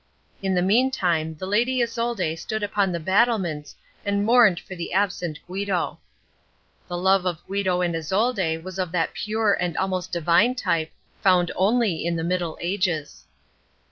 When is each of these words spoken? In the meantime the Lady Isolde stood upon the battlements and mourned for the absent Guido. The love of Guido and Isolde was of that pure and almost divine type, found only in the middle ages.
In 0.41 0.55
the 0.55 0.63
meantime 0.63 1.35
the 1.35 1.45
Lady 1.45 1.79
Isolde 1.79 2.35
stood 2.35 2.63
upon 2.63 2.91
the 2.91 2.99
battlements 2.99 3.75
and 4.03 4.25
mourned 4.25 4.59
for 4.59 4.73
the 4.73 4.93
absent 4.93 5.37
Guido. 5.45 5.99
The 6.87 6.97
love 6.97 7.27
of 7.27 7.45
Guido 7.45 7.81
and 7.81 7.95
Isolde 7.95 8.57
was 8.63 8.79
of 8.79 8.91
that 8.93 9.13
pure 9.13 9.53
and 9.53 9.77
almost 9.77 10.11
divine 10.11 10.55
type, 10.55 10.89
found 11.21 11.51
only 11.55 12.03
in 12.03 12.15
the 12.15 12.23
middle 12.23 12.57
ages. 12.59 13.27